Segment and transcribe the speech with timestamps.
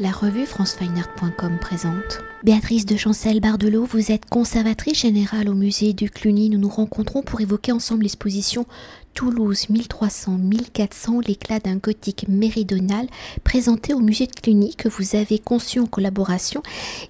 [0.00, 2.20] La revue francefineart.com présente.
[2.44, 6.50] Béatrice de Chancel-Bardelot, vous êtes conservatrice générale au musée du Cluny.
[6.50, 8.64] Nous nous rencontrons pour évoquer ensemble l'exposition
[9.14, 13.08] Toulouse 1300-1400, l'éclat d'un gothique méridional,
[13.42, 16.62] présentée au musée de Cluny que vous avez conçu en collaboration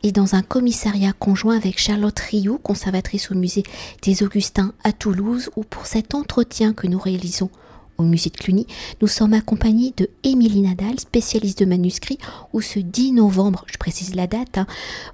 [0.02, 3.64] et dans un commissariat conjoint avec Charlotte Rioux, conservatrice au musée
[4.00, 7.50] des Augustins à Toulouse, ou pour cet entretien que nous réalisons
[7.98, 8.66] au musée de Cluny,
[9.02, 12.18] nous sommes accompagnés de Émilie Nadal, spécialiste de manuscrits,
[12.52, 14.66] où ce 10 novembre, je précise la date, hein,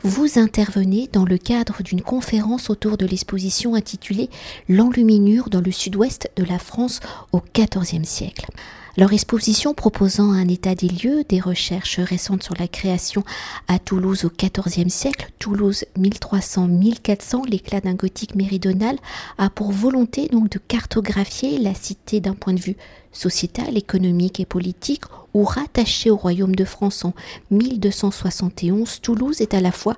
[0.03, 4.29] vous intervenez dans le cadre d'une conférence autour de l'exposition intitulée
[4.69, 7.01] L'enluminure dans le sud-ouest de la France
[7.33, 8.47] au XIVe siècle.
[8.97, 13.25] Leur exposition proposant un état des lieux, des recherches récentes sur la création
[13.67, 18.97] à Toulouse au XIVe siècle, Toulouse 1300-1400, l'éclat d'un gothique méridional,
[19.37, 22.77] a pour volonté donc de cartographier la cité d'un point de vue
[23.11, 25.03] sociétal, économique et politique,
[25.35, 27.15] ou rattaché au royaume de France en
[27.51, 29.97] 1271, Toulouse est à la fois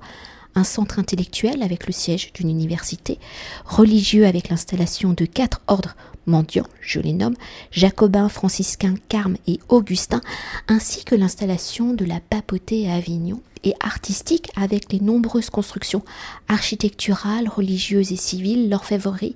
[0.55, 3.19] un centre intellectuel avec le siège d'une université,
[3.67, 5.95] religieux avec l'installation de quatre ordres
[6.27, 7.37] mendiants, je les nomme,
[7.71, 10.23] jacobins, franciscains, carmes et augustins,
[10.69, 16.05] ainsi que l'installation de la papauté à Avignon, et artistique avec les nombreuses constructions
[16.47, 19.35] architecturales, religieuses et civiles, l'orfèvrerie,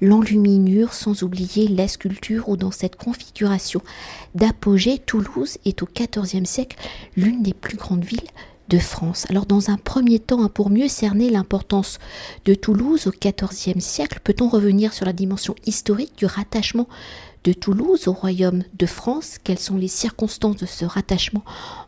[0.00, 3.82] l'enluminure, sans oublier la sculpture, où dans cette configuration
[4.34, 6.78] d'apogée, Toulouse est au XIVe siècle
[7.16, 8.30] l'une des plus grandes villes
[8.68, 9.26] de France.
[9.30, 12.00] Alors dans un premier temps, hein, pour mieux cerner l'importance
[12.44, 16.88] de Toulouse au XIVe siècle, peut-on revenir sur la dimension historique du rattachement
[17.44, 19.36] de Toulouse au royaume de France?
[19.42, 21.44] Quelles sont les circonstances de ce rattachement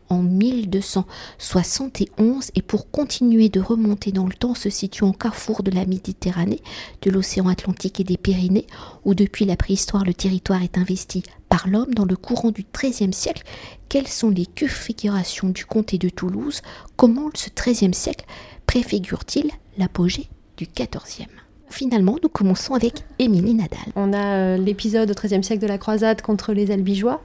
[0.09, 5.71] en 1271 Et pour continuer de remonter dans le temps, se situe au carrefour de
[5.71, 6.61] la Méditerranée,
[7.01, 8.67] de l'océan Atlantique et des Pyrénées,
[9.03, 11.23] où depuis la préhistoire le territoire est investi
[11.67, 13.43] l'homme dans le courant du XIIIe siècle.
[13.89, 16.61] Quelles sont les configurations du comté de Toulouse?
[16.95, 18.25] Comment ce XIIIe siècle
[18.65, 21.27] préfigure-t-il l'apogée du XIVe
[21.69, 23.79] Finalement, nous commençons avec Émilie Nadal.
[23.95, 27.21] On a euh, l'épisode au XIIIe siècle de la croisade contre les albigeois,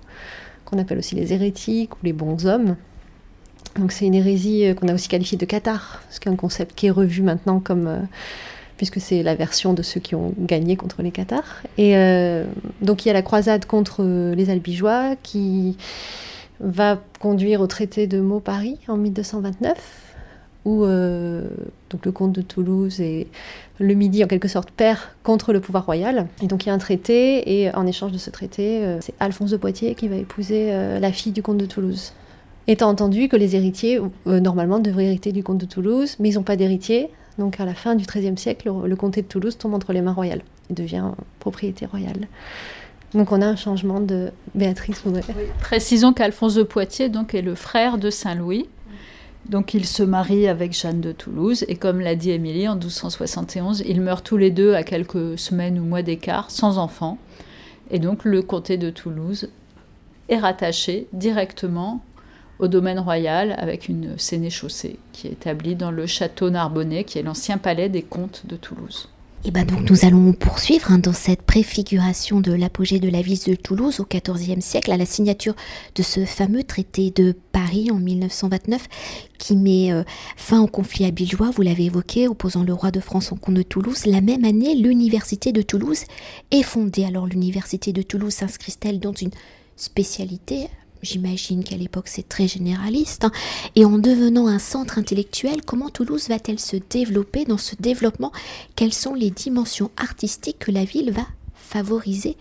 [0.65, 2.77] qu'on appelle aussi les hérétiques ou les bons hommes.
[3.79, 6.37] Donc c'est une hérésie euh, qu'on a aussi qualifiée de cathare, ce qui est un
[6.37, 7.87] concept qui est revu maintenant comme...
[7.87, 8.01] Euh,
[8.77, 11.63] puisque c'est la version de ceux qui ont gagné contre les cathares.
[11.79, 11.95] Et
[12.83, 14.05] donc il y a la croisade contre
[14.35, 15.77] les albigeois qui
[16.61, 20.05] va conduire au traité de Meaux-Paris en 1229
[20.65, 21.43] où euh,
[21.91, 23.29] donc le comte de Toulouse et
[23.79, 26.27] le Midi en quelque sorte perd contre le pouvoir royal.
[26.43, 29.15] Et donc il y a un traité et en échange de ce traité, euh, c'est
[29.21, 32.13] Alphonse de Poitiers qui va épouser euh, la fille du comte de Toulouse.
[32.67, 36.43] Étant entendu que les héritiers normalement devraient hériter du comte de Toulouse, mais ils n'ont
[36.43, 37.11] pas d'héritier.
[37.39, 40.13] Donc à la fin du XIIIe siècle, le, comté de Toulouse tombe entre les mains
[40.13, 42.29] royales et devient propriété royale.
[43.13, 45.03] Donc on a un changement de Béatrice
[45.61, 48.67] Précisons qu'Alphonse de Poitiers donc est le frère de Saint Louis
[49.49, 53.83] donc il se marie avec Jeanne de Toulouse et comme l'a dit Émilie, en 1271,
[53.87, 57.19] ils meurent tous les deux à quelques semaines ou mois d'écart, sans enfants.
[57.91, 59.51] Et donc le comté de Toulouse
[60.31, 62.03] est rattaché directement
[62.65, 67.23] au domaine royal avec une sénéchaussée qui est établie dans le château Narbonnais, qui est
[67.23, 69.09] l'ancien palais des comtes de Toulouse.
[69.47, 73.39] Et ben donc nous allons poursuivre hein, dans cette préfiguration de l'apogée de la ville
[73.47, 75.55] de Toulouse au XIVe siècle à la signature
[75.95, 78.89] de ce fameux traité de Paris en 1929
[79.37, 80.03] qui met euh,
[80.39, 83.63] fin au conflit abilgeois, vous l'avez évoqué, opposant le roi de France au comte de
[83.63, 84.07] Toulouse.
[84.07, 86.05] La même année, l'université de Toulouse
[86.51, 87.05] est fondée.
[87.05, 89.33] Alors l'université de Toulouse s'inscrit-elle dans une
[89.77, 90.69] spécialité
[91.05, 93.25] J'imagine qu'à l'époque c'est très généraliste.
[93.25, 93.33] Hein.
[93.77, 98.33] Et en devenant un centre intellectuel, comment Toulouse va-t-elle se développer dans ce développement?
[98.75, 102.37] Quelles sont les dimensions artistiques que la ville va favoriser,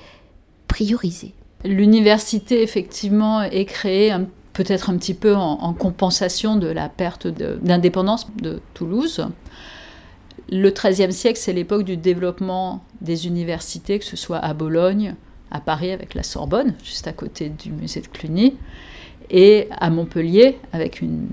[0.68, 1.34] prioriser?
[1.66, 4.16] L'université effectivement est créée
[4.54, 9.28] peut-être un petit peu en, compensation de la perte d'indépendance de, Toulouse.
[10.50, 15.16] Le XIIIe siècle, c'est l'époque du développement des universités, que ce soit à Bologne,
[15.54, 18.56] à Paris avec la Sorbonne, juste à côté du musée de Cluny,
[19.30, 21.28] et à Montpellier avec une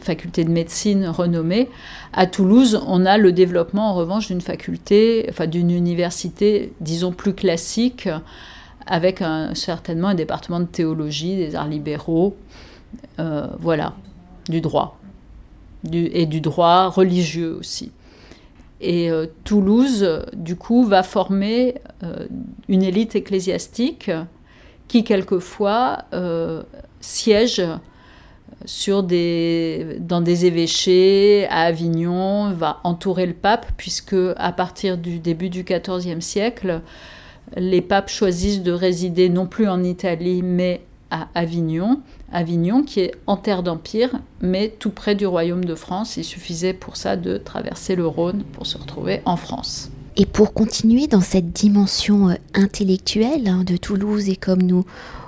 [0.00, 1.68] faculté de médecine renommée.
[2.12, 7.34] À Toulouse, on a le développement en revanche d'une faculté, enfin d'une université, disons plus
[7.34, 8.08] classique,
[8.86, 12.36] avec un, certainement un département de théologie, des arts libéraux,
[13.18, 13.94] euh, voilà,
[14.48, 14.98] du droit,
[15.90, 17.90] et du droit religieux aussi.
[18.80, 22.26] Et euh, Toulouse, du coup, va former euh,
[22.68, 24.10] une élite ecclésiastique
[24.88, 26.62] qui, quelquefois, euh,
[27.00, 27.62] siège
[28.86, 35.64] dans des évêchés à Avignon, va entourer le pape, puisque à partir du début du
[35.64, 36.80] XIVe siècle,
[37.56, 40.80] les papes choisissent de résider non plus en Italie, mais
[41.10, 42.00] à Avignon.
[42.34, 44.10] Avignon qui est en terre d'Empire,
[44.42, 46.16] mais tout près du royaume de France.
[46.18, 49.90] Il suffisait pour ça de traverser le Rhône pour se retrouver en France.
[50.16, 54.84] Et pour continuer dans cette dimension euh, intellectuelle hein, de Toulouse et comme nous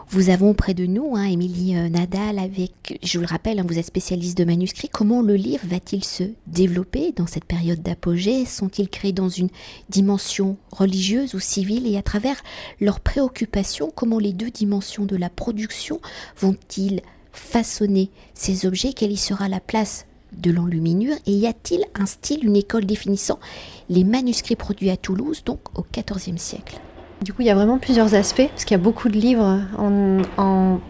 [0.08, 3.64] vous avons près de nous, hein, Émilie euh, Nadal, avec, je vous le rappelle, hein,
[3.66, 4.88] vous êtes spécialiste de manuscrits.
[4.88, 8.44] Comment le livre va-t-il se développer dans cette période d'apogée?
[8.44, 9.48] Sont-ils créés dans une
[9.88, 11.88] dimension religieuse ou civile?
[11.88, 12.36] Et à travers
[12.80, 16.00] leurs préoccupations, comment les deux dimensions de la production
[16.38, 18.92] vont-ils façonner ces objets?
[18.92, 21.16] Quelle y sera la place de l'enluminure?
[21.26, 23.40] Et y a-t-il un style, une école définissant
[23.88, 26.80] les manuscrits produits à Toulouse, donc au XIVe siècle?
[27.22, 29.60] Du coup, il y a vraiment plusieurs aspects, parce qu'il y a beaucoup de livres.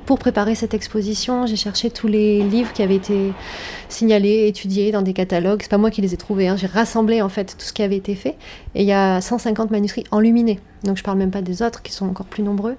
[0.07, 3.33] Pour préparer cette exposition, j'ai cherché tous les livres qui avaient été
[3.89, 5.61] signalés, étudiés dans des catalogues.
[5.63, 6.57] C'est pas moi qui les ai trouvés, hein.
[6.57, 8.37] j'ai rassemblé en fait tout ce qui avait été fait.
[8.75, 10.59] Et il y a 150 manuscrits enluminés.
[10.83, 12.77] Donc je parle même pas des autres qui sont encore plus nombreux.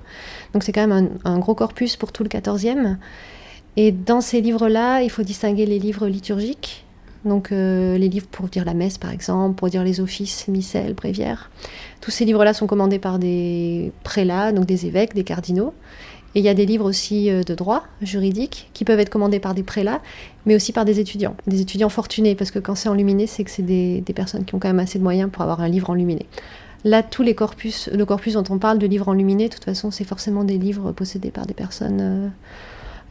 [0.53, 2.97] Donc c'est quand même un, un, gros corpus pour tout le 14e.
[3.77, 6.86] Et dans ces livres-là, il faut distinguer les livres liturgiques,
[7.27, 10.93] donc euh, les livres pour dire la messe par exemple, pour dire les offices, missel,
[10.93, 11.51] bréviaire.
[12.01, 15.73] Tous ces livres-là sont commandés par des prélats, donc des évêques, des cardinaux.
[16.35, 19.39] Et il y a des livres aussi euh, de droit juridique qui peuvent être commandés
[19.39, 20.01] par des prélats,
[20.45, 23.49] mais aussi par des étudiants, des étudiants fortunés, parce que quand c'est enluminé, c'est que
[23.49, 26.25] c'est des, personnes qui ont quand même assez de moyens pour avoir un livre enluminé.
[26.83, 29.89] Là, tous les corpus, le corpus dont on parle de livres enluminés, de toute façon,
[29.89, 32.27] c'est forcément des livres possédés par des personnes euh,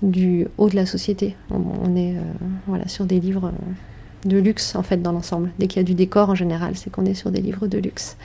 [0.03, 1.35] du haut de la société.
[1.51, 2.15] On, est
[2.67, 3.51] voilà, sur des livres
[4.27, 5.51] de luxe en fait dans l'ensemble.
[5.59, 7.79] Dès qu'il y a du décor en général, c'est qu'on est sur des livres de
[7.79, 8.17] luxe.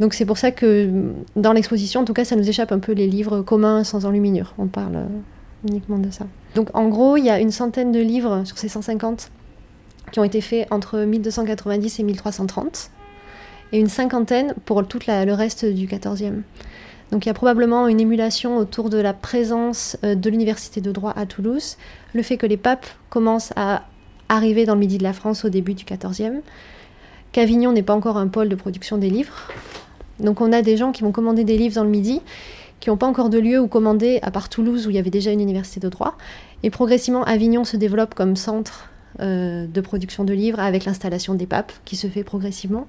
[0.00, 0.90] Donc c'est pour ça que
[1.34, 4.54] dans l'exposition, en tout cas, ça nous échappe un peu les livres communs sans enluminure.
[4.58, 5.06] On parle euh,
[5.68, 6.26] uniquement de ça.
[6.54, 9.30] Donc en gros, il y a une centaine de livres sur ces 150
[10.12, 12.90] qui ont été faits entre 1290 et 1330,
[13.72, 16.42] et une cinquantaine pour tout le reste du 14e.
[17.10, 20.92] Donc il y a probablement une émulation autour de la présence euh, de l'université de
[20.92, 21.76] droit à Toulouse,
[22.14, 23.84] le fait que les papes commencent à
[24.28, 26.40] arrivé dans le midi de la France au début du XIVe,
[27.32, 29.48] qu'Avignon n'est pas encore un pôle de production des livres.
[30.20, 32.20] Donc on a des gens qui vont commander des livres dans le midi,
[32.80, 35.10] qui n'ont pas encore de lieu où commander, à part Toulouse où il y avait
[35.10, 36.16] déjà une université de droit.
[36.62, 38.88] Et progressivement, Avignon se développe comme centre
[39.20, 42.86] euh, de production de livres avec l'installation des papes qui se fait progressivement.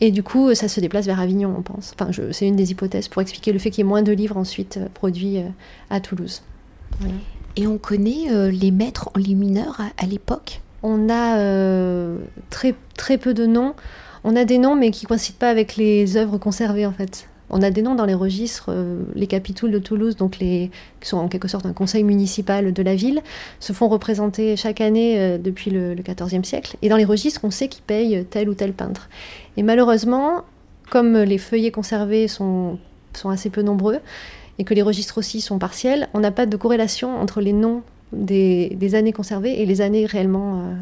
[0.00, 1.94] Et du coup, ça se déplace vers Avignon, on pense.
[1.98, 4.36] Enfin, c'est une des hypothèses pour expliquer le fait qu'il y ait moins de livres
[4.36, 5.48] ensuite euh, produits euh,
[5.90, 6.42] à Toulouse.
[7.56, 10.60] Et on connaît les maîtres enlumineurs à l'époque?
[10.82, 12.18] On a euh,
[12.50, 13.74] très, très peu de noms.
[14.24, 17.28] On a des noms, mais qui ne coïncident pas avec les œuvres conservées, en fait.
[17.50, 20.70] On a des noms dans les registres, euh, les capitouls de Toulouse, donc les,
[21.00, 23.22] qui sont en quelque sorte un conseil municipal de la ville,
[23.58, 26.76] se font représenter chaque année euh, depuis le, XIVe siècle.
[26.82, 29.08] Et dans les registres, on sait qui paye tel ou tel peintre.
[29.56, 30.44] Et malheureusement,
[30.90, 32.78] comme les feuillets conservés sont,
[33.14, 34.00] sont assez peu nombreux,
[34.58, 37.82] et que les registres aussi sont partiels, on n'a pas de corrélation entre les noms
[38.12, 40.74] des, années conservées et les années réellement euh,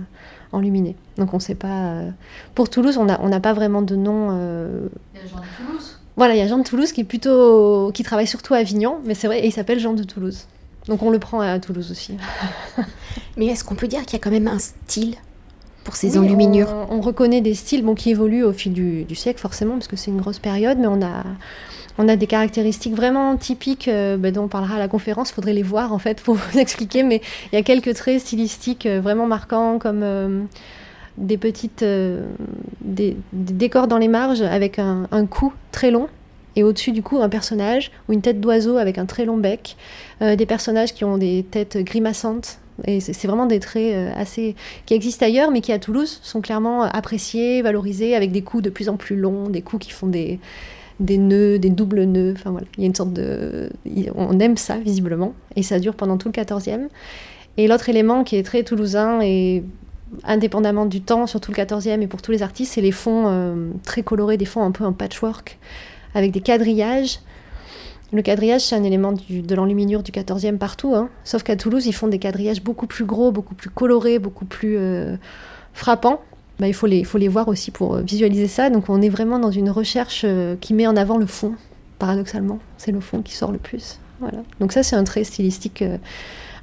[0.52, 0.96] enluminées.
[1.18, 1.84] Donc on ne sait pas.
[1.86, 2.10] Euh,
[2.54, 4.28] pour Toulouse, on n'a pas vraiment de nom.
[4.30, 5.98] Euh, il y a Jean de Toulouse.
[6.16, 8.98] Voilà, il y a Jean de Toulouse qui est plutôt qui travaille surtout à Avignon,
[9.04, 10.46] mais c'est vrai, et il s'appelle Jean de Toulouse.
[10.86, 12.16] Donc on le prend à Toulouse aussi.
[13.36, 15.16] mais est-ce qu'on peut dire qu'il y a quand même un style
[15.84, 19.38] pour ces enluminures on, reconnaît des styles bon, qui évoluent au fil du, du siècle
[19.38, 21.22] forcément, parce que c'est une grosse période, mais on a
[21.98, 25.30] on a des caractéristiques vraiment typiques euh, bah, dont on parlera à la conférence.
[25.30, 27.20] Il faudrait les voir en fait pour vous expliquer, mais
[27.52, 30.42] il y a quelques traits stylistiques euh, vraiment marquants comme euh,
[31.16, 31.84] des petites
[33.32, 36.08] décors dans les marges avec un, cou très long
[36.56, 39.78] et au-dessus du cou un personnage ou une tête d'oiseau avec un très long bec,
[40.20, 42.58] des personnages qui ont des têtes grimaçantes.
[42.84, 46.82] Et c'est vraiment des traits assez qui existent ailleurs, mais qui à Toulouse sont clairement
[46.82, 50.38] appréciés, valorisés, avec des coups de plus en plus longs, des coups qui font des,
[51.00, 52.34] des nœuds, des doubles nœuds.
[52.36, 53.70] Enfin voilà, il y a une sorte de.
[54.14, 56.88] On aime ça visiblement, et ça dure pendant tout le 14e.
[57.56, 59.64] Et l'autre élément qui est très toulousain et
[60.24, 63.24] indépendamment du temps, sur tout le 14e et pour tous les artistes, c'est les fonds
[63.26, 65.58] euh, très colorés, des fonds un peu en patchwork,
[66.14, 67.20] avec des quadrillages.
[68.12, 71.08] Le quadrillage, c'est un élément de l'enluminure du 14e partout, hein.
[71.24, 74.76] sauf qu'à Toulouse, ils font des quadrillages beaucoup plus gros, beaucoup plus colorés, beaucoup plus
[74.78, 75.16] euh,
[75.72, 76.20] frappants.
[76.58, 78.70] Bah, il, faut les, faut les voir aussi pour euh, visualiser ça.
[78.70, 81.54] Donc on est vraiment dans une recherche euh, qui met en avant le fond,
[81.98, 82.58] paradoxalement.
[82.78, 83.98] C'est le fond qui sort le plus.
[84.20, 84.38] Voilà.
[84.60, 85.98] Donc ça, c'est un trait stylistique, euh,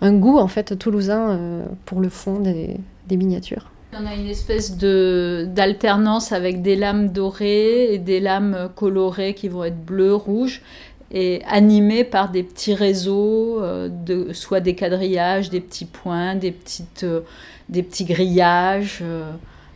[0.02, 1.40] un goût en fait toulousain
[1.86, 3.70] pour le fond des, des miniatures.
[3.96, 9.50] On a une espèce de d'alternance avec des lames dorées et des lames colorées qui
[9.50, 10.64] vont être bleues, rouges
[11.12, 17.06] et animées par des petits réseaux, de, soit des quadrillages, des petits points, des, petites,
[17.70, 19.04] des petits grillages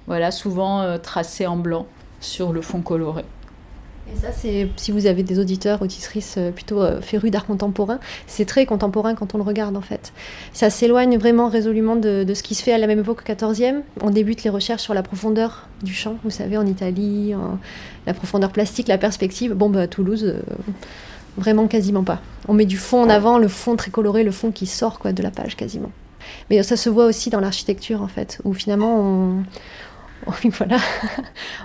[0.08, 1.86] voilà, souvent euh, tracé en blanc
[2.20, 3.24] sur le fond coloré.
[4.14, 8.00] Et ça, c'est si vous avez des auditeurs, auditrices euh, plutôt euh, férus d'art contemporain,
[8.26, 10.14] c'est très contemporain quand on le regarde en fait.
[10.54, 13.82] Ça s'éloigne vraiment résolument de, ce qui se fait à la même époque au XIVe.
[14.02, 17.34] On débute les recherches sur la profondeur du champ, vous savez, en Italie,
[18.06, 19.54] la profondeur plastique, la perspective.
[19.54, 20.42] Bon, bah, à Toulouse, euh,
[21.38, 22.22] vraiment quasiment pas.
[22.48, 25.12] On met du fond en avant, le fond très coloré, le fond qui sort quoi,
[25.12, 25.92] de la page quasiment.
[26.50, 29.44] Mais ça se voit aussi dans l'architecture en fait, où finalement on
[30.58, 30.78] voilà,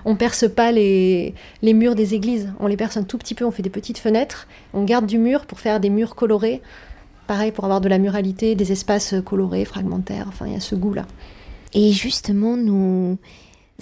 [0.05, 3.45] on perce pas les, les, murs des églises, on les perce un tout petit peu,
[3.45, 6.63] on fait des petites fenêtres, on garde du mur pour faire des murs colorés,
[7.27, 10.75] pareil pour avoir de la muralité, des espaces colorés, fragmentaires, enfin il y a ce
[10.75, 11.07] goût-là.
[11.75, 13.19] Et justement, nous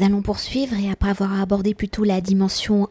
[0.00, 2.88] allons poursuivre et après avoir abordé plutôt la dimension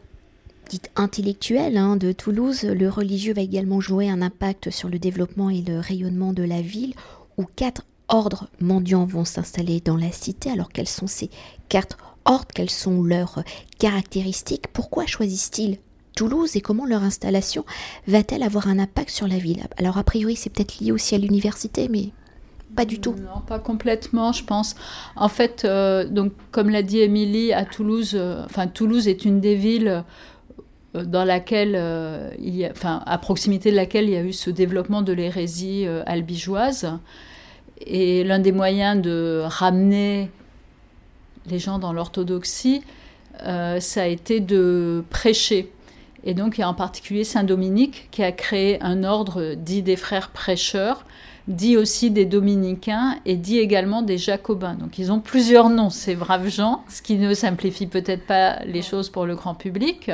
[0.68, 5.50] dite intellectuelle hein, de Toulouse, le religieux va également jouer un impact sur le développement
[5.50, 6.94] et le rayonnement de la ville,
[7.38, 10.50] où quatre ordres mendiants vont s'installer dans la cité.
[10.50, 11.30] Alors quels sont ces
[11.68, 12.48] quatre ordres?
[12.54, 13.42] Quelles sont leurs
[13.78, 14.68] caractéristiques?
[14.72, 15.78] Pourquoi choisissent-ils
[16.16, 17.64] Toulouse et comment leur installation
[18.06, 19.66] va-t-elle avoir un impact sur la ville?
[19.78, 22.10] Alors a priori c'est peut-être lié aussi à l'université, mais
[22.76, 23.14] pas du tout.
[23.14, 24.76] Non, pas complètement, je pense.
[25.16, 29.40] En fait, euh, donc comme l'a dit Émilie, à Toulouse, euh, enfin Toulouse est une
[29.40, 30.04] des villes
[30.94, 31.76] euh, dans laquelle,
[32.70, 36.98] enfin à proximité de laquelle il y a eu ce développement de l'hérésie albigeoise.
[37.86, 40.30] Et l'un des moyens de ramener
[41.46, 42.82] les gens dans l'orthodoxie,
[43.42, 45.72] euh, ça a été de prêcher.
[46.24, 49.82] Et donc il y a en particulier Saint Dominique qui a créé un ordre dit
[49.82, 51.06] des frères prêcheurs,
[51.48, 54.74] dit aussi des dominicains et dit également des jacobins.
[54.74, 58.82] Donc ils ont plusieurs noms, ces braves gens, ce qui ne simplifie peut-être pas les
[58.82, 60.10] choses pour le grand public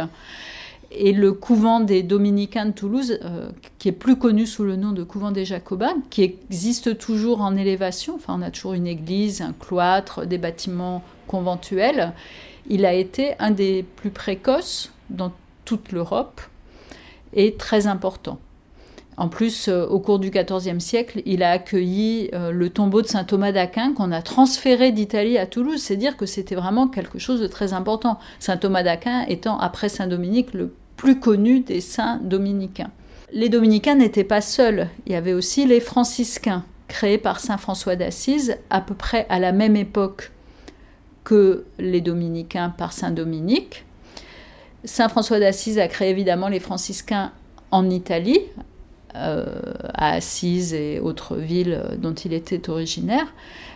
[0.96, 4.92] et le couvent des Dominicains de Toulouse, euh, qui est plus connu sous le nom
[4.92, 8.14] de couvent des Jacobins, qui existe toujours en élévation.
[8.16, 12.12] Enfin, on a toujours une église, un cloître, des bâtiments conventuels.
[12.68, 15.32] Il a été un des plus précoces dans
[15.64, 16.40] toute l'Europe
[17.32, 18.38] et très important.
[19.18, 23.06] En plus, euh, au cours du XIVe siècle, il a accueilli euh, le tombeau de
[23.06, 25.80] saint Thomas d'Aquin qu'on a transféré d'Italie à Toulouse.
[25.80, 28.18] C'est dire que c'était vraiment quelque chose de très important.
[28.40, 32.90] Saint Thomas d'Aquin étant, après Saint Dominique, le plus connu des saints dominicains.
[33.32, 34.88] Les dominicains n'étaient pas seuls.
[35.06, 39.38] Il y avait aussi les franciscains, créés par Saint François d'Assise à peu près à
[39.38, 40.32] la même époque
[41.24, 43.84] que les dominicains par Saint Dominique.
[44.84, 47.32] Saint François d'Assise a créé évidemment les franciscains
[47.72, 48.38] en Italie,
[49.16, 49.44] euh,
[49.94, 53.26] à Assise et autres villes dont il était originaire.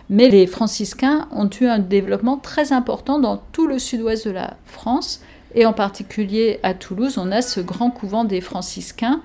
[0.09, 4.55] Mais les franciscains ont eu un développement très important dans tout le sud-ouest de la
[4.65, 5.21] France
[5.55, 7.17] et en particulier à Toulouse.
[7.17, 9.21] On a ce grand couvent des franciscains.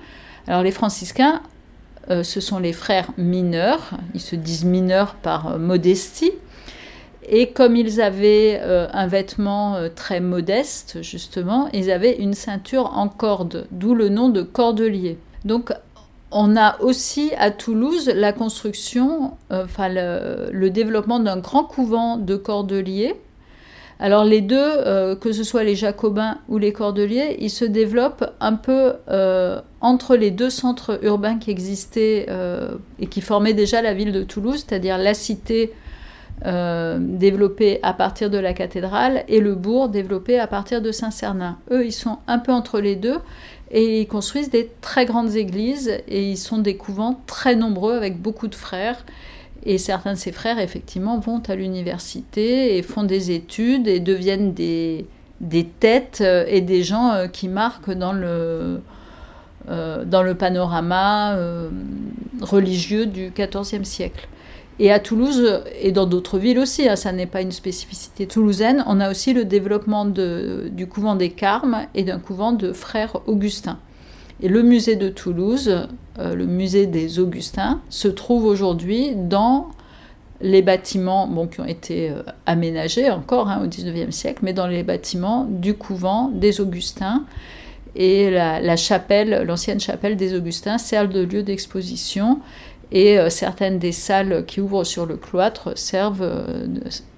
[0.47, 1.43] Alors les franciscains,
[2.11, 3.91] euh, ce sont les frères mineurs.
[4.15, 6.33] Ils se disent mineurs par euh, modestie.
[7.29, 13.67] Et comme ils avaient un vêtement très modeste, justement, ils avaient une ceinture en corde,
[13.73, 15.19] d'où le nom de cordelier.
[15.45, 15.73] Donc
[16.31, 22.37] on a aussi à Toulouse la construction, euh, enfin le, développement d'un grand couvent de
[22.37, 23.15] cordeliers.
[23.99, 28.31] Alors les deux, euh, que ce soit les jacobins ou les cordeliers, ils se développent
[28.41, 32.27] un peu euh, entre les deux centres urbains qui existaient
[32.99, 35.73] et qui formaient déjà la ville de Toulouse, c'est-à-dire la cité
[36.45, 41.57] développée à partir de la cathédrale et le bourg développé à partir de Saint-Cernin.
[41.71, 43.19] Eux, ils sont un peu entre les deux
[43.71, 48.21] et ils construisent des très grandes églises et ils sont des couvents très nombreux avec
[48.21, 49.05] beaucoup de frères.
[49.69, 54.55] Et certains de ces frères, effectivement, vont à l'université et font des études et deviennent
[54.55, 55.07] des,
[55.41, 58.81] des têtes et des gens euh, qui marquent dans le,
[59.69, 61.69] euh, dans le panorama euh,
[62.41, 64.29] religieux du XIVe siècle.
[64.79, 68.85] Et à Toulouse et dans d'autres villes aussi, hein, ça n'est pas une spécificité toulousaine,
[68.87, 73.79] on a aussi le développement du couvent des Carmes et d'un couvent de frères Augustins.
[74.43, 75.87] Et le musée de Toulouse,
[76.19, 79.69] euh, le musée des Augustins, se trouve aujourd'hui dans
[80.41, 84.67] les bâtiments bon, qui ont été euh, aménagés encore hein, au XIXe siècle, mais dans
[84.67, 87.25] les bâtiments du couvent des Augustins.
[87.99, 92.41] Et la, chapelle, l'ancienne chapelle des Augustins, sert de lieu d'exposition
[92.93, 96.67] et euh, certaines des salles qui ouvrent sur le cloître servent euh,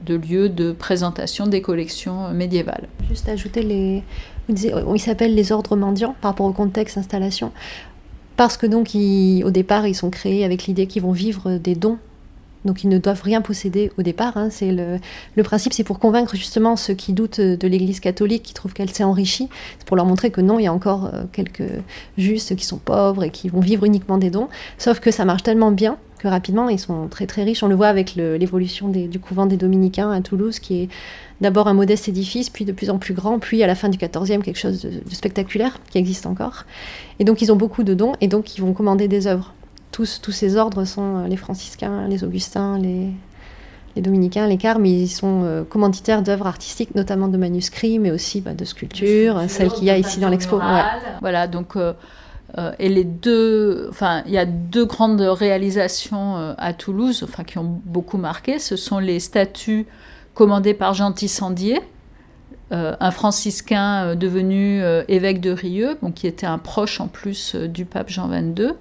[0.00, 2.88] de, lieu de présentation des collections médiévales.
[3.08, 4.02] Juste ajouter les.
[4.48, 7.52] Ils s'appellent les ordres mendiants par rapport au contexte installation.
[8.36, 11.98] Parce que donc, au départ, ils sont créés avec l'idée qu'ils vont vivre des dons
[12.64, 14.36] donc ils ne doivent rien posséder au départ.
[14.36, 14.48] Hein.
[14.50, 18.72] C'est le, principe, c'est pour convaincre justement ceux qui doutent de l'Église catholique, qui trouvent
[18.72, 21.70] qu'elle s'est enrichie, c'est pour leur montrer que non, il y a encore euh, quelques
[22.16, 24.48] justes qui sont pauvres et qui vont vivre uniquement des dons.
[24.76, 26.68] Sauf que ça marche tellement bien que rapidement.
[26.68, 27.62] Ils sont très très riches.
[27.62, 30.88] On le voit avec l'évolution du couvent des Dominicains à Toulouse, qui est
[31.40, 33.98] d'abord un modeste édifice, puis de plus en plus grand, puis à la fin du
[33.98, 36.64] XIVe quelque chose de, spectaculaire qui existe encore.
[37.18, 39.54] Et donc ils ont beaucoup de dons, et donc ils vont commander des œuvres.
[39.92, 43.10] Tous, tous ces ordres sont les franciscains, les augustins, les,
[43.96, 48.40] les dominicains, les carmes, ils sont euh, commanditaires d'œuvres artistiques, notamment de manuscrits, mais aussi
[48.40, 50.60] bah, de sculptures, celles qu'il y a ici dans l'expo.
[51.20, 51.92] Voilà, donc euh,
[52.56, 57.58] euh, et les deux, enfin, il y a deux grandes réalisations à Toulouse, enfin, qui
[57.58, 58.58] ont beaucoup marqué.
[58.58, 59.86] Ce sont les statues
[60.34, 61.80] commandées par Jean Tissandier,
[62.70, 68.28] un franciscain devenu évêque de Rieux, qui était un proche en plus du pape Jean
[68.28, 68.72] XXII,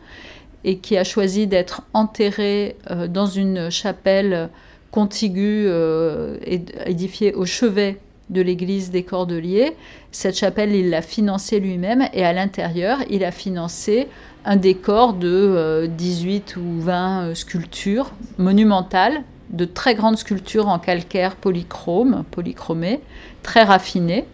[0.64, 2.78] et qui a choisi d'être enterré
[3.10, 4.50] dans une chapelle
[4.92, 6.38] contigu euh,
[6.86, 9.74] édifié au chevet de l'église des Cordeliers.
[10.12, 14.08] Cette chapelle, il l'a financée lui-même et à l'intérieur, il a financé
[14.46, 20.80] un décor de 18 euh, ou 20 euh, sculptures monumentales, de très grandes sculptures en
[20.80, 23.00] calcaire polychrome, polychromé,
[23.44, 24.26] très raffinées.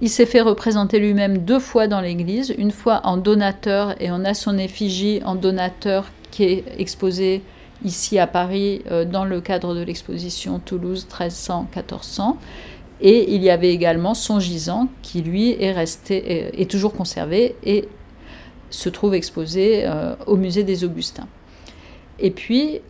[0.00, 4.24] Il s'est fait représenter lui-même deux fois dans l'église, une fois en donateur et on
[4.24, 7.42] a son effigie en donateur qui est exposée
[7.84, 12.36] ici à Paris euh, dans le cadre de l'exposition Toulouse 1300-1400.
[13.00, 17.88] Et il y avait également son gisant qui, lui, est, resté, est toujours conservé et
[18.70, 21.28] se trouve exposé euh, au musée des Augustins.
[22.18, 22.80] Et puis,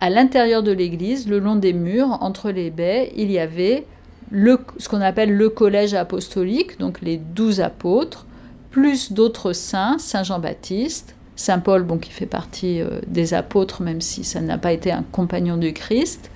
[0.00, 3.86] à l'intérieur de l'église, le long des murs, entre les baies, il y avait
[4.30, 8.26] le, ce qu'on appelle le collège apostolique, donc les douze apôtres,
[8.70, 14.00] plus d'autres saints, Saint Jean-Baptiste, Saint Paul, bon, qui fait partie euh, des apôtres, même
[14.00, 16.30] si ça n'a pas été un compagnon du Christ,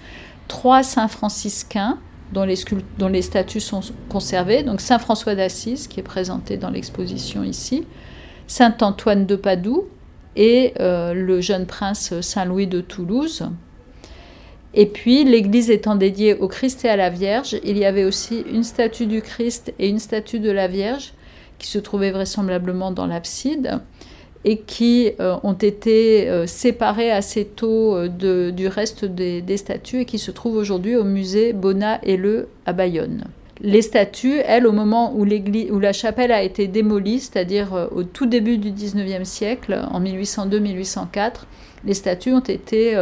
[0.49, 1.99] trois saints franciscains
[2.33, 7.85] dont les, statues sont conservées, donc Saint François d'Assise, qui est présenté dans l'exposition ici,
[8.47, 9.87] Saint Antoine de Padoue
[10.35, 13.49] et euh, le jeune prince Saint Louis de Toulouse.
[14.75, 18.45] Et puis, l'église étant dédiée au Christ et à la Vierge, il y avait aussi
[18.53, 21.15] une statue du Christ et une statue de la Vierge
[21.59, 23.81] qui se trouvaient vraisemblablement dans l'abside
[24.47, 30.05] et qui euh, ont été euh, séparés assez tôt euh, du reste des, statues et
[30.05, 33.25] qui se trouvent aujourd'hui au musée Bonnat et Le à Bayonne.
[33.61, 38.27] Les statues, elles, au moment où, où la chapelle a été démolie, c'est-à-dire au tout
[38.27, 41.33] début du 19e siècle, en 1802-1804,
[41.85, 42.95] les statues ont été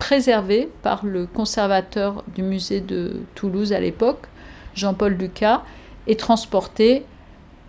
[0.00, 4.26] préservées par le conservateur du musée de Toulouse à l'époque,
[4.74, 5.62] Jean-Paul Lucas,
[6.08, 7.04] et transportées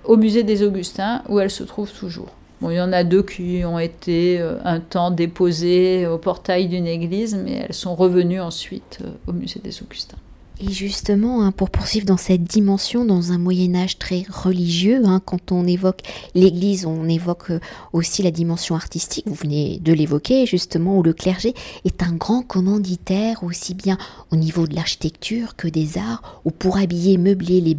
[0.04, 2.32] au musée des Augustins, où elles se trouvent toujours
[2.70, 6.88] il y en a deux qui ont été euh, un temps déposées au portail d'une
[6.88, 10.18] église, mais elles sont revenues ensuite euh, au musée des Augustins.
[10.64, 15.20] Et justement, hein, pour poursuivre dans cette dimension, dans un Moyen Âge très religieux, hein,
[15.26, 16.02] quand on évoque
[16.36, 17.60] l'Église, on évoque euh,
[17.94, 22.44] aussi la dimension artistique, vous venez de l'évoquer justement, où le clergé est un grand
[22.44, 23.98] commanditaire, aussi bien
[24.32, 27.74] au niveau de l'architecture que des arts, ou pour habiller, meubler les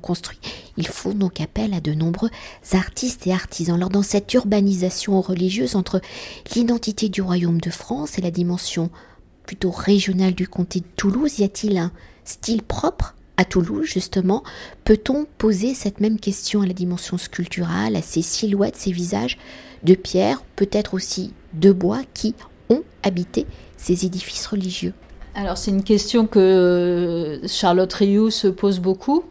[0.00, 0.40] construits,
[0.76, 2.30] il faut donc appel à de nombreux
[2.72, 3.76] artistes et artisans.
[3.76, 6.00] Alors dans cette urbanisation religieuse entre
[6.54, 8.90] l'identité du royaume de France et la dimension
[9.44, 11.92] plutôt régionale du comté de Toulouse, y a-t-il un
[12.24, 14.42] style propre à Toulouse, justement,
[14.84, 19.38] peut-on poser cette même question à la dimension sculpturale, à ces silhouettes, ces visages
[19.82, 22.34] de pierre, peut-être aussi de bois, qui
[22.68, 23.46] ont habité
[23.78, 24.92] ces édifices religieux?
[25.34, 29.24] Alors c'est une question que Charlotte Rioux se pose beaucoup.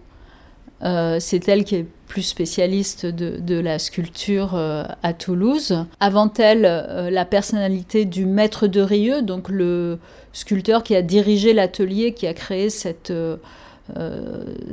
[0.83, 5.85] Euh, c'est elle qui est plus spécialiste de, la sculpture euh, à Toulouse.
[5.99, 9.99] Avant elle, euh, la personnalité du maître de Rieux, donc le
[10.33, 13.13] sculpteur qui a dirigé l'atelier, qui a créé cette,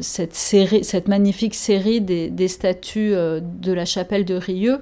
[0.01, 4.79] cette, magnifique série des, statues de la chapelle de Rieux,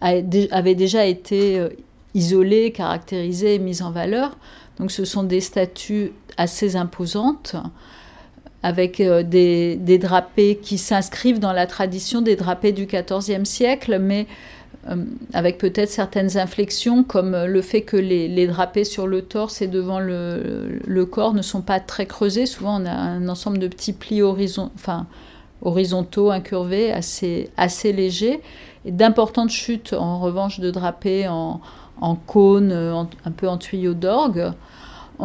[0.00, 1.66] avait déjà été
[2.14, 4.36] isolée, caractérisée mise en valeur.
[4.78, 7.56] Donc ce sont des statues assez imposantes
[8.62, 14.26] avec euh, des, drapés qui s'inscrivent dans la tradition des drapés du XIVe siècle, mais
[14.88, 14.96] euh,
[15.32, 20.00] avec peut-être certaines inflexions, comme le fait que les, drapés sur le torse et devant
[20.00, 22.46] le, corps ne sont pas très creusés.
[22.46, 24.70] Souvent, on a un ensemble de petits plis horizontaux,
[26.30, 28.40] incurvés, assez, légers,
[28.84, 31.60] et d'importantes chutes, en revanche, de drapés en,
[32.00, 34.52] en cône, un peu en tuyau d'orgue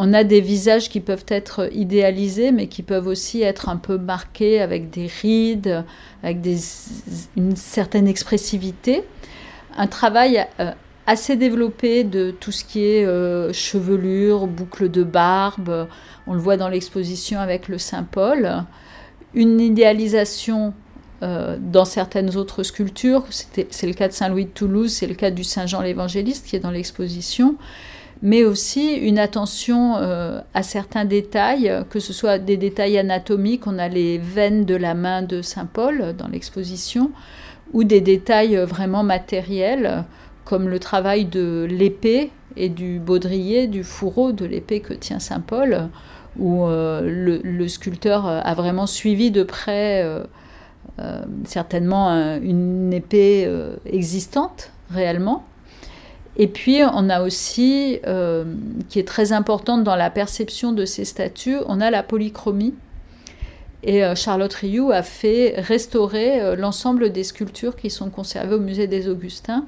[0.00, 3.98] on a des visages qui peuvent être idéalisés, mais qui peuvent aussi être un peu
[3.98, 5.84] marqués avec des rides,
[6.22, 6.38] avec
[7.36, 9.02] une certaine expressivité.
[9.76, 10.70] Un travail euh,
[11.08, 15.88] assez développé de tout ce qui est euh, chevelure, boucle de barbe.
[16.28, 18.64] On le voit dans l'exposition avec le Saint-Paul.
[19.34, 20.74] Une idéalisation
[21.20, 23.24] dans certaines autres sculptures.
[23.30, 26.60] C'est le cas de Saint-Louis de Toulouse, c'est le cas du Saint-Jean l'Évangéliste qui est
[26.60, 27.56] dans l'exposition
[28.22, 33.78] mais aussi une attention euh, à certains détails, que ce soit des détails anatomiques, on
[33.78, 37.10] a les veines de la main de Saint Paul dans l'exposition,
[37.72, 40.04] ou des détails vraiment matériels,
[40.44, 45.40] comme le travail de l'épée et du baudrier, du fourreau de l'épée que tient Saint
[45.40, 45.88] Paul,
[46.38, 50.24] où euh, le, sculpteur a vraiment suivi de près euh,
[51.44, 52.10] certainement
[52.42, 53.48] une épée
[53.86, 55.44] existante réellement
[56.40, 58.44] et puis, on a aussi, euh,
[58.88, 62.74] qui est très importante dans la perception de ces statues, on a la polychromie.
[63.82, 68.60] Et euh, Charlotte Rioux a fait restaurer euh, l'ensemble des sculptures qui sont conservées au
[68.60, 69.66] musée des Augustins.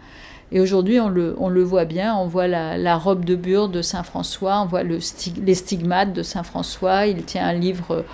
[0.53, 4.61] Et aujourd'hui, on le, voit bien, on voit la, robe de bure de Saint François,
[4.63, 4.99] on voit le
[5.45, 8.05] les stigmates de Saint François, il tient un livre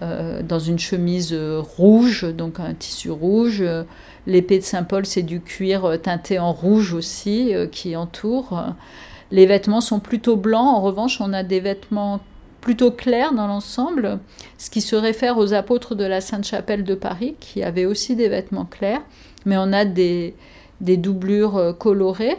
[0.00, 1.32] dans une chemise
[1.76, 3.62] rouge, donc un tissu rouge.
[4.26, 8.74] L'épée de Saint-Paul, c'est du cuir euh, teinté en rouge aussi euh, qui entoure.
[9.30, 10.66] Les vêtements sont plutôt blancs.
[10.66, 12.20] En revanche, on a des vêtements
[12.60, 14.20] plutôt clairs dans l'ensemble,
[14.58, 18.28] ce qui se réfère aux apôtres de la Sainte-Chapelle de Paris, qui avaient aussi des
[18.28, 19.02] vêtements clairs.
[19.46, 20.34] Mais on a des,
[20.80, 22.36] doublures euh, colorées.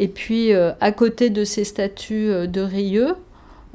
[0.00, 3.16] Et puis, à côté de ces statues de Rieux,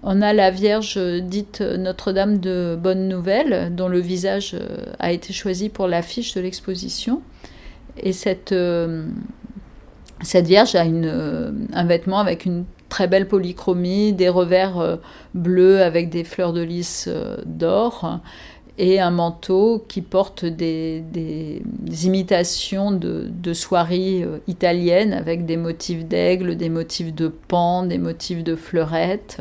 [0.03, 4.55] on a la Vierge dite Notre-Dame de Bonne Nouvelle, dont le visage
[4.99, 7.21] a été choisi pour l'affiche de l'exposition.
[7.97, 9.05] Et cette, euh,
[10.21, 14.95] cette Vierge a une, euh, un vêtement avec une très belle polychromie, des revers euh,
[15.33, 17.09] bleus avec des fleurs de lys
[17.45, 18.19] d'or
[18.79, 21.03] et un manteau qui porte des,
[22.03, 28.43] imitations de, de soieries italiennes avec des motifs d'aigle, des motifs de pan, des motifs
[28.43, 29.39] de fleurettes.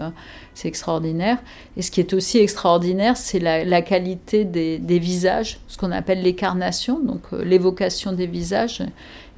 [0.54, 1.38] C'est extraordinaire.
[1.76, 7.00] Et ce qui est aussi extraordinaire, c'est la, qualité des, visages, ce qu'on appelle l'incarnation,
[7.00, 8.82] donc euh, l'évocation des visages.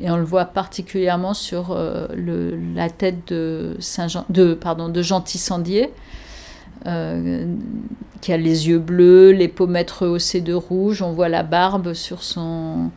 [0.00, 2.08] Et on le voit particulièrement sur euh,
[2.74, 5.90] la tête de, Saint Jean, de, pardon, de Jean Tissandier,
[6.86, 7.46] euh,
[8.20, 11.00] qui a les yeux bleus, les pommettes rehaussées de rouge.
[11.00, 12.90] On voit la barbe sur son,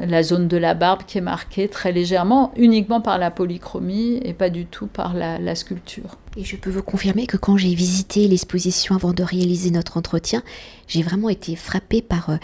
[0.00, 4.32] la zone de la barbe qui est marquée très légèrement, uniquement par la polychromie et
[4.32, 6.18] pas du tout par la, sculpture.
[6.36, 10.42] Et je peux vous confirmer que quand j'ai visité l'exposition avant de réaliser notre entretien,
[10.86, 12.36] j'ai vraiment été frappée par euh,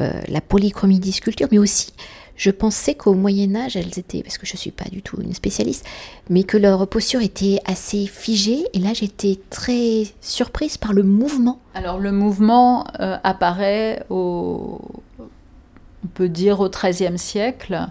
[0.00, 1.92] euh, la polychromie des sculptures, mais aussi
[2.36, 5.20] je pensais qu'au Moyen Âge, elles étaient, parce que je ne suis pas du tout
[5.20, 5.86] une spécialiste,
[6.28, 8.64] mais que leur posture était assez figée.
[8.74, 11.60] Et là, j'étais très surprise par le mouvement.
[11.74, 14.80] Alors le mouvement euh, apparaît au,
[16.06, 17.88] on peut dire au XIIIe siècle.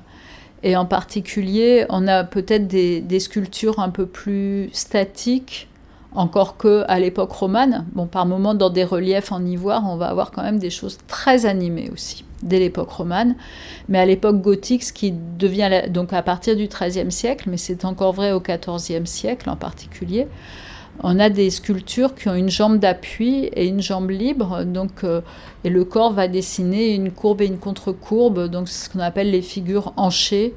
[0.63, 5.67] Et en particulier, on a peut-être des, sculptures un peu plus statiques,
[6.13, 7.85] encore que à l'époque romane.
[7.93, 10.97] Bon, par moments, dans des reliefs en ivoire, on va avoir quand même des choses
[11.07, 13.35] très animées aussi, dès l'époque romane.
[13.89, 17.83] Mais à l'époque gothique, ce qui devient donc à partir du XIIIe siècle, mais c'est
[17.83, 20.27] encore vrai au XIVe siècle en particulier,
[21.03, 25.21] on a des sculptures qui ont une jambe d'appui et une jambe libre, donc, euh,
[25.63, 29.31] et le corps va dessiner une courbe et une contre-courbe, donc c'est ce qu'on appelle
[29.31, 30.53] les figures hanchées.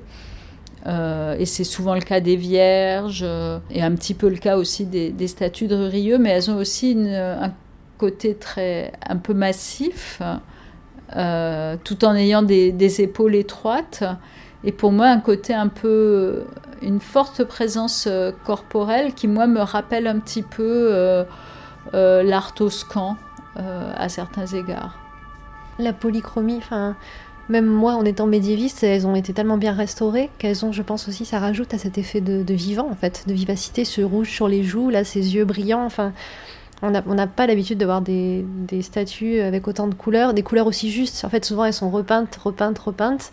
[0.86, 4.56] Euh, et c'est souvent le cas des vierges, euh, et un petit peu le cas
[4.56, 7.52] aussi des, statues de Rieux, mais elles ont aussi un
[7.98, 10.22] côté très un peu massif,
[11.10, 14.04] tout en ayant des, épaules étroites.
[14.64, 16.44] Et pour moi, un côté un peu
[16.82, 21.24] une forte présence euh, corporelle qui, moi, me rappelle un petit peu euh,
[21.94, 23.16] euh, l'art toscan
[23.96, 24.96] à certains égards.
[25.80, 26.94] La polychromie, enfin,
[27.48, 31.08] même moi, en étant médiéviste, elles ont été tellement bien restaurées qu'elles ont, je pense
[31.08, 34.46] aussi, ça rajoute à cet effet de, vivant, en fait, de vivacité, ce rouge sur
[34.46, 36.12] les joues, là, ces yeux brillants, enfin.
[36.80, 40.68] On n'a pas l'habitude de voir des, des, statues avec autant de couleurs, des couleurs
[40.68, 41.24] aussi justes.
[41.24, 43.32] En fait, souvent, elles sont repeintes, repeintes, repeintes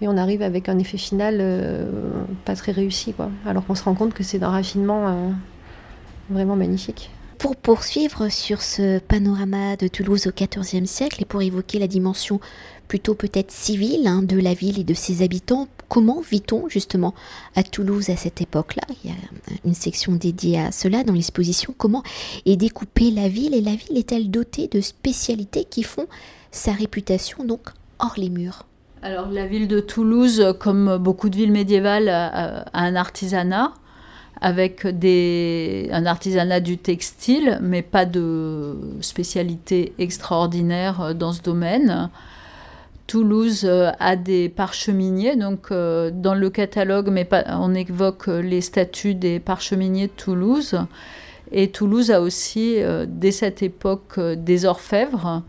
[0.00, 1.86] et on arrive avec un effet final euh,
[2.44, 3.30] pas très réussi, quoi.
[3.46, 5.30] Alors qu'on se rend compte que c'est d'un raffinement euh,
[6.30, 7.10] vraiment magnifique.
[7.38, 12.40] Pour poursuivre sur ce panorama de Toulouse au XIVe siècle et pour évoquer la dimension
[12.88, 17.14] plutôt peut-être civile hein, de la ville et de ses habitants, comment vit-on justement
[17.54, 18.82] à Toulouse à cette époque-là?
[19.04, 19.16] Il y a
[19.64, 21.74] une section dédiée à cela dans l'exposition.
[21.76, 22.02] Comment
[22.46, 26.06] est découpée la ville et la ville est-elle dotée de spécialités qui font
[26.50, 28.66] sa réputation donc hors les murs?
[29.04, 33.74] Alors la ville de Toulouse, comme beaucoup de villes médiévales, a, un artisanat
[34.40, 42.08] avec un artisanat du textile, mais pas de spécialité extraordinaire dans ce domaine.
[43.06, 49.38] Toulouse a des parcheminiers, donc euh, dans le catalogue, mais on évoque les statuts des
[49.38, 50.78] parcheminiers de Toulouse.
[51.52, 55.42] Et Toulouse a aussi, euh, dès cette époque, des orfèvres.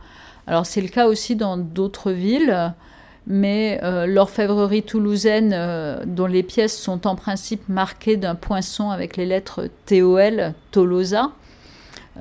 [0.46, 2.74] Alors c'est le cas aussi dans d'autres villes
[3.27, 9.67] mais l'orfèvrerie toulousaine, dont les pièces sont en principe marquées d'un poinçon avec les lettres
[9.85, 11.31] TOL, Tolosa,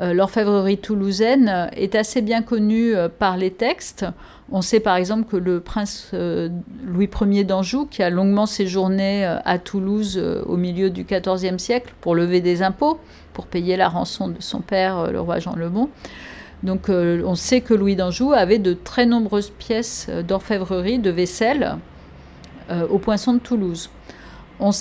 [0.01, 4.07] l'orfèvrerie toulousaine est assez bien connue par les textes.
[4.53, 6.49] On sait par exemple que le prince euh,
[6.85, 11.59] Louis Ier d'Anjou, qui a longuement séjourné euh, à Toulouse euh, au milieu du XIVe
[11.59, 13.01] siècle pour lever des impôts,
[13.33, 15.89] pour payer la rançon de son père, le roi Jean le Bon,
[16.65, 21.77] donc on sait que Louis d'Anjou avait de très nombreuses pièces d'orfèvrerie, de vaisselle,
[22.91, 23.91] au poinçon de Toulouse.
[24.59, 24.73] On,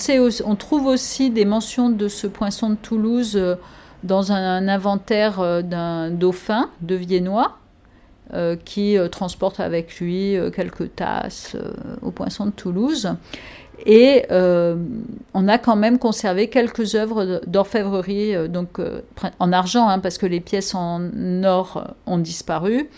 [0.56, 3.38] trouve aussi des mentions de ce poinçon de Toulouse
[4.02, 7.58] dans un inventaire d'un dauphin de Viennois,
[8.32, 11.58] euh, qui euh, transporte avec lui euh, quelques tasses
[12.00, 13.14] au poinçon de Toulouse.
[13.86, 18.80] Et on a quand même conservé quelques œuvres d'orfèvrerie, donc
[19.38, 21.10] en argent, hein, parce que les pièces en
[21.44, 22.88] or ont disparu,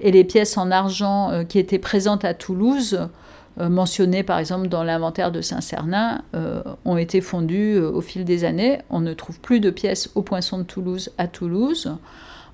[0.00, 3.08] et les pièces en argent qui étaient présentes à Toulouse,
[3.58, 6.22] mentionnées par exemple dans l'inventaire de Saint-Cernin,
[6.86, 8.78] ont été fondues au fil des années.
[8.88, 11.92] On ne trouve plus de pièces au poinçon de Toulouse à Toulouse.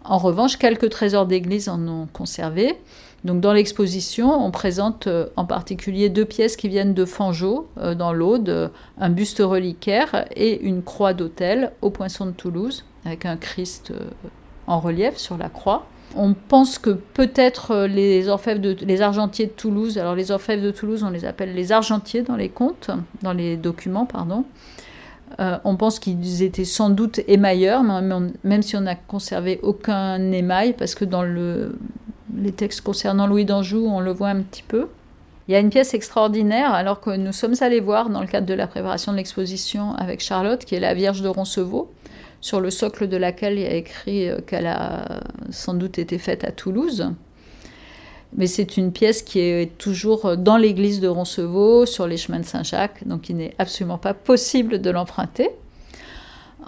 [0.09, 2.77] En revanche, quelques trésors d'église en ont conservé.
[3.25, 7.97] Donc dans l'exposition, on présente euh, en particulier deux pièces qui viennent de Fangeau, euh,
[7.97, 13.27] dans l'Aude, euh, un buste reliquaire et une croix d'autel au Poinçon de Toulouse, avec
[13.27, 13.93] un Christ
[14.69, 15.87] en relief sur la croix.
[16.15, 21.03] On pense que peut-être les orfèvres de, argentiers de Toulouse, alors les orfèvres de Toulouse,
[21.03, 22.91] on les appelle les argentiers dans les comptes,
[23.23, 24.45] dans les documents, pardon,
[25.41, 30.73] euh, on pense qu'ils étaient sans doute émailleurs, même si on n'a conservé aucun émail,
[30.73, 34.89] parce que dans les textes concernant Louis d'Anjou, on le voit un petit peu.
[35.49, 38.47] Il y a une pièce extraordinaire, alors que nous sommes allés voir dans le cadre
[38.47, 41.91] de la préparation de l'exposition avec Charlotte, qui est la Vierge de Roncevaux,
[42.41, 46.19] sur le socle de laquelle il y a écrit euh, qu'elle a sans doute été
[46.19, 47.13] faite à Toulouse
[48.35, 52.45] mais c'est une pièce qui est toujours dans l'église de Roncevaux, sur les chemins de
[52.45, 55.51] Saint-Jacques, donc il n'est absolument pas possible de l'emprunter.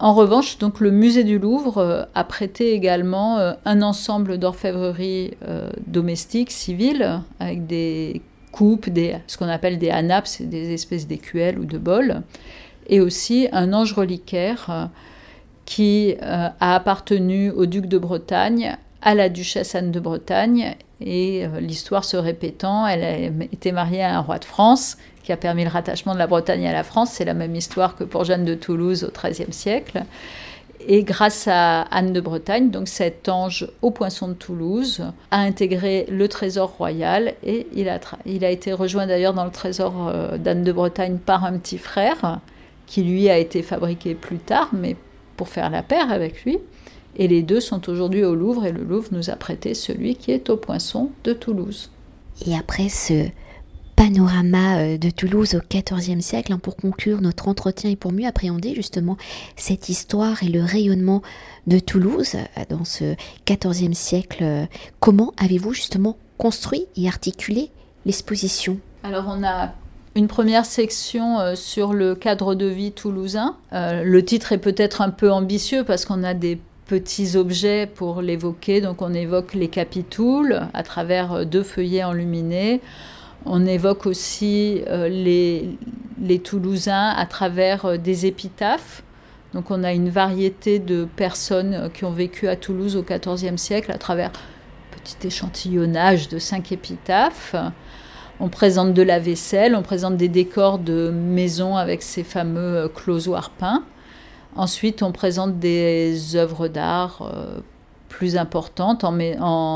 [0.00, 5.32] En revanche, donc le musée du Louvre euh, a prêté également euh, un ensemble d'orfèvrerie
[5.42, 11.58] euh, domestique, civile, avec des coupes, des, ce qu'on appelle des anapes, des espèces d'écuelles
[11.58, 12.22] ou de bols,
[12.86, 14.88] et aussi un ange reliquaire
[15.66, 21.60] qui a appartenu au duc de Bretagne, à la duchesse Anne de Bretagne et euh,
[21.60, 25.64] l'histoire se répétant, elle a été mariée à un roi de France qui a permis
[25.64, 27.10] le rattachement de la Bretagne à la France.
[27.12, 30.02] C'est la même histoire que pour Jeanne de Toulouse au XIIIe siècle.
[30.86, 36.06] Et grâce à Anne de Bretagne, donc cet ange au poinçon de Toulouse, a intégré
[36.08, 40.38] le trésor royal et il a, il a été rejoint d'ailleurs dans le trésor euh,
[40.38, 42.40] d'Anne de Bretagne par un petit frère
[42.86, 44.96] qui lui a été fabriqué plus tard, mais
[45.36, 46.58] pour faire la paire avec lui.
[47.18, 50.30] Et les deux sont aujourd'hui au Louvre et le Louvre nous a prêté celui qui
[50.30, 51.90] est au Poinçon de Toulouse.
[52.46, 53.28] Et après ce
[53.98, 58.26] panorama euh, de Toulouse au XIVe siècle, hein, pour conclure notre entretien et pour mieux
[58.26, 59.16] appréhender justement
[59.56, 61.20] cette histoire et le rayonnement
[61.66, 64.66] de Toulouse euh, dans ce XIVe siècle, euh,
[65.00, 67.72] comment avez-vous justement construit et articulé
[68.06, 68.78] l'exposition?
[69.02, 69.72] Alors on a
[70.14, 73.56] une première section sur le cadre de vie toulousain.
[73.72, 78.80] le titre est peut-être un peu ambitieux parce qu'on a des petits objets pour l'évoquer.
[78.80, 82.80] Donc on évoque les capitouls à travers euh, deux feuillets enluminés.
[83.46, 85.78] On évoque aussi euh, les,
[86.42, 89.04] Toulousains à travers euh, des épitaphes.
[89.54, 93.92] Donc on a une variété de personnes qui ont vécu à Toulouse au XIVe siècle
[93.92, 97.54] à travers un petit échantillonnage de cinq épitaphes.
[98.40, 103.50] On présente de la vaisselle, on présente des décors de maisons avec ces fameux closoirs
[103.50, 103.84] peints.
[104.56, 107.60] Ensuite, on présente des œuvres d'art euh,
[108.08, 109.12] plus importantes en,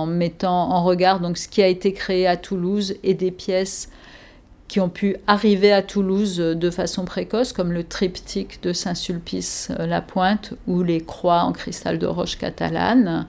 [0.07, 3.91] mettant en regard donc, ce qui a été créé à Toulouse et des pièces
[4.69, 10.01] qui ont pu arriver à Toulouse de façon précoce, comme le triptyque de Saint-Sulpice-la euh,
[10.01, 13.27] Pointe ou les croix en cristal de roche catalane.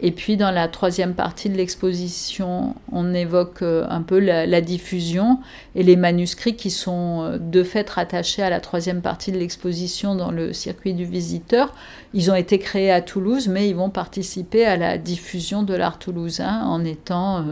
[0.00, 5.38] Et puis dans la troisième partie de l'exposition, on évoque euh, un peu la, diffusion
[5.76, 10.16] et les manuscrits qui sont euh, de fait rattachés à la troisième partie de l'exposition
[10.16, 11.72] dans le circuit du visiteur.
[12.12, 15.98] Ils ont été créés à Toulouse, mais ils vont participer à la diffusion de l'art
[15.98, 17.44] toulousain en étant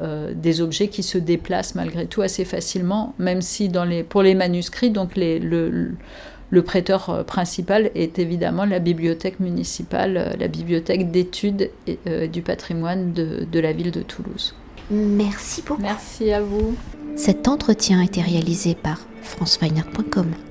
[0.00, 3.70] euh, des objets qui se déplacent malgré tout assez facilement, même si
[4.08, 5.92] pour les manuscrits, donc les, le le
[6.62, 11.70] prêteur euh, principal est évidemment la bibliothèque municipale, euh, la bibliothèque d'études
[12.06, 14.54] euh, du patrimoine de, la ville de Toulouse.
[14.90, 15.80] Merci beaucoup.
[15.82, 16.74] Merci à vous.
[17.16, 20.49] Cet entretien a été réalisé par franceweiner.com.